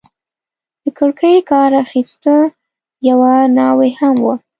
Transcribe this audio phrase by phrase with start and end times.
[0.83, 2.35] د کړکۍ کار اخیسته،
[3.09, 4.35] یوه ناوې هم وه.